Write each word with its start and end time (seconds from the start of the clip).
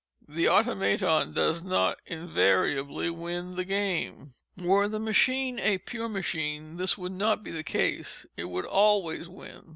The 0.27 0.47
Automaton 0.49 1.31
does 1.31 1.63
not 1.63 1.99
invariably 2.07 3.11
win 3.11 3.55
the 3.55 3.63
game. 3.63 4.33
Were 4.57 4.87
the 4.87 4.97
machine 4.99 5.59
a 5.59 5.77
pure 5.77 6.09
machine 6.09 6.77
this 6.77 6.97
would 6.97 7.11
not 7.11 7.43
be 7.43 7.51
the 7.51 7.61
case—it 7.61 8.45
would 8.45 8.65
always 8.65 9.29
win. 9.29 9.69